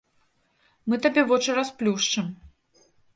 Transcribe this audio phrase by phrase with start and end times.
[0.89, 2.33] Мы табе вочы расплюшчым!